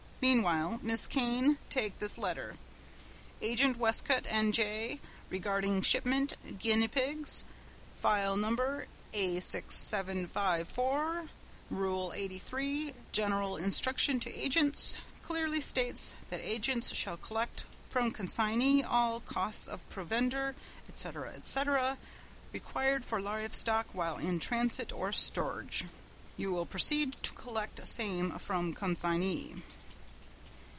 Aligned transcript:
Meanwhile, 0.23 0.79
Miss 0.83 1.07
Kane, 1.07 1.57
take 1.71 1.97
this 1.97 2.15
letter: 2.15 2.55
Agent, 3.41 3.77
Westcote, 3.79 4.27
N. 4.31 4.51
J. 4.51 4.99
Regarding 5.31 5.81
shipment 5.81 6.35
guinea 6.59 6.87
pigs, 6.87 7.43
File 7.91 8.37
No. 8.37 8.83
A6754. 9.15 11.27
Rule 11.71 12.13
83, 12.15 12.93
General 13.11 13.57
Instruction 13.57 14.19
to 14.19 14.31
Agents, 14.39 14.95
clearly 15.23 15.59
states 15.59 16.13
that 16.29 16.39
agents 16.39 16.93
shall 16.93 17.17
collect 17.17 17.65
from 17.89 18.11
consignee 18.11 18.83
all 18.83 19.21
costs 19.21 19.67
of 19.67 19.89
provender, 19.89 20.55
etc., 20.87 21.31
etc., 21.33 21.97
required 22.53 23.03
for 23.03 23.19
live 23.19 23.55
stock 23.55 23.87
while 23.91 24.17
in 24.19 24.39
transit 24.39 24.91
or 24.91 25.11
storage. 25.11 25.85
You 26.37 26.51
will 26.51 26.67
proceed 26.67 27.13
to 27.23 27.33
collect 27.33 27.87
same 27.87 28.29
from 28.37 28.75
consignee." 28.75 29.63